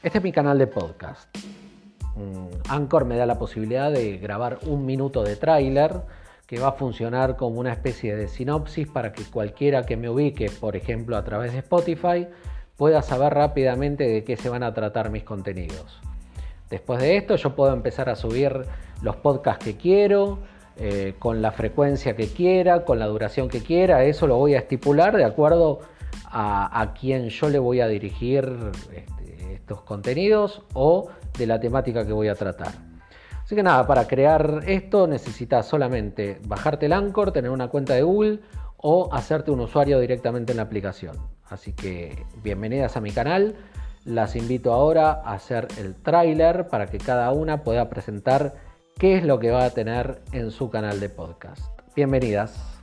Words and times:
Este 0.00 0.18
es 0.18 0.24
mi 0.24 0.30
canal 0.30 0.58
de 0.58 0.68
podcast. 0.68 1.28
Mm, 2.14 2.70
Anchor 2.70 3.04
me 3.04 3.16
da 3.16 3.26
la 3.26 3.36
posibilidad 3.36 3.90
de 3.90 4.16
grabar 4.18 4.60
un 4.64 4.86
minuto 4.86 5.24
de 5.24 5.34
tráiler 5.34 6.02
que 6.46 6.60
va 6.60 6.68
a 6.68 6.72
funcionar 6.72 7.34
como 7.34 7.58
una 7.58 7.72
especie 7.72 8.14
de 8.14 8.28
sinopsis 8.28 8.86
para 8.86 9.12
que 9.12 9.24
cualquiera 9.24 9.84
que 9.84 9.96
me 9.96 10.08
ubique, 10.08 10.52
por 10.60 10.76
ejemplo 10.76 11.16
a 11.16 11.24
través 11.24 11.52
de 11.52 11.58
Spotify, 11.58 12.28
pueda 12.76 13.02
saber 13.02 13.34
rápidamente 13.34 14.04
de 14.04 14.22
qué 14.22 14.36
se 14.36 14.48
van 14.48 14.62
a 14.62 14.72
tratar 14.72 15.10
mis 15.10 15.24
contenidos. 15.24 16.00
Después 16.70 17.00
de 17.00 17.16
esto 17.16 17.34
yo 17.34 17.56
puedo 17.56 17.72
empezar 17.72 18.08
a 18.08 18.14
subir 18.14 18.66
los 19.02 19.16
podcasts 19.16 19.64
que 19.64 19.76
quiero, 19.76 20.38
eh, 20.76 21.14
con 21.18 21.42
la 21.42 21.50
frecuencia 21.50 22.14
que 22.14 22.28
quiera, 22.28 22.84
con 22.84 23.00
la 23.00 23.06
duración 23.06 23.48
que 23.48 23.64
quiera, 23.64 24.04
eso 24.04 24.28
lo 24.28 24.36
voy 24.36 24.54
a 24.54 24.58
estipular 24.58 25.16
de 25.16 25.24
acuerdo 25.24 25.80
a, 26.24 26.80
a 26.80 26.94
quien 26.94 27.30
yo 27.30 27.48
le 27.48 27.58
voy 27.58 27.80
a 27.80 27.88
dirigir 27.88 28.48
este, 28.94 29.17
estos 29.58 29.82
contenidos 29.82 30.62
o 30.74 31.08
de 31.36 31.46
la 31.46 31.60
temática 31.60 32.06
que 32.06 32.12
voy 32.12 32.28
a 32.28 32.34
tratar. 32.34 32.72
Así 33.44 33.54
que 33.54 33.62
nada, 33.62 33.86
para 33.86 34.06
crear 34.06 34.62
esto 34.66 35.06
necesitas 35.06 35.66
solamente 35.66 36.38
bajarte 36.46 36.86
el 36.86 36.92
Anchor, 36.92 37.32
tener 37.32 37.50
una 37.50 37.68
cuenta 37.68 37.94
de 37.94 38.02
Google 38.02 38.40
o 38.76 39.08
hacerte 39.12 39.50
un 39.50 39.60
usuario 39.60 39.98
directamente 40.00 40.52
en 40.52 40.58
la 40.58 40.64
aplicación. 40.64 41.16
Así 41.48 41.72
que 41.72 42.26
bienvenidas 42.42 42.96
a 42.96 43.00
mi 43.00 43.10
canal. 43.10 43.56
Las 44.04 44.36
invito 44.36 44.72
ahora 44.72 45.10
a 45.24 45.32
hacer 45.32 45.68
el 45.78 45.94
tráiler 45.94 46.68
para 46.68 46.86
que 46.86 46.98
cada 46.98 47.32
una 47.32 47.62
pueda 47.62 47.88
presentar 47.88 48.54
qué 48.98 49.16
es 49.16 49.24
lo 49.24 49.38
que 49.38 49.50
va 49.50 49.64
a 49.64 49.70
tener 49.70 50.20
en 50.32 50.50
su 50.50 50.70
canal 50.70 51.00
de 51.00 51.08
podcast. 51.08 51.80
Bienvenidas. 51.96 52.77